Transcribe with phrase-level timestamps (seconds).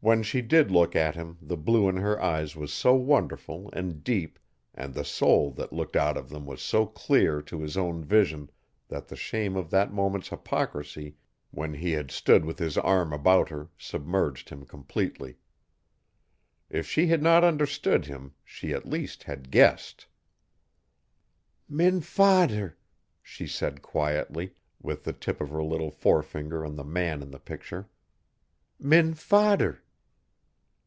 [0.00, 4.04] When she did look at him the blue in her eyes was so wonderful and
[4.04, 4.38] deep
[4.74, 8.50] and the soul that looked out of them was so clear to his own vision
[8.88, 11.16] that the shame of that moment's hypocrisy
[11.52, 15.38] when he had stood with his arm about her submerged him completely.
[16.68, 20.06] If she had not understood him she at least HAD GUESSED.
[21.66, 22.76] "Min fader,"
[23.22, 24.52] she said quietly,
[24.82, 27.88] with the tip of her little forefinger on the man in the picture.
[28.78, 29.80] "Min fader."